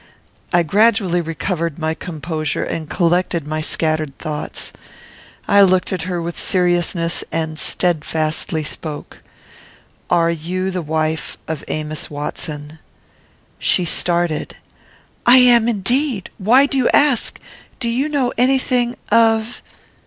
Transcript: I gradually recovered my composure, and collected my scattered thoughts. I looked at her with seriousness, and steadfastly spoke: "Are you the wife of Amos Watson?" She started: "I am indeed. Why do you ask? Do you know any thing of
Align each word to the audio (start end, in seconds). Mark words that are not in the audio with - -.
I 0.51 0.63
gradually 0.63 1.21
recovered 1.21 1.77
my 1.77 1.93
composure, 1.93 2.63
and 2.63 2.89
collected 2.89 3.45
my 3.45 3.61
scattered 3.61 4.17
thoughts. 4.17 4.73
I 5.47 5.61
looked 5.61 5.93
at 5.93 6.09
her 6.09 6.19
with 6.19 6.39
seriousness, 6.39 7.23
and 7.31 7.59
steadfastly 7.59 8.63
spoke: 8.63 9.21
"Are 10.09 10.31
you 10.31 10.71
the 10.71 10.81
wife 10.81 11.37
of 11.47 11.63
Amos 11.67 12.09
Watson?" 12.09 12.79
She 13.59 13.85
started: 13.85 14.57
"I 15.27 15.37
am 15.37 15.69
indeed. 15.69 16.31
Why 16.39 16.65
do 16.65 16.79
you 16.79 16.89
ask? 16.89 17.39
Do 17.79 17.87
you 17.87 18.09
know 18.09 18.33
any 18.39 18.57
thing 18.57 18.97
of 19.11 19.61